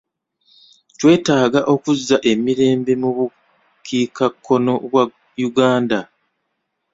[0.97, 5.03] Twetaaga okuzza emirembe mu bukiikakkono bwa
[5.47, 5.99] Uganda.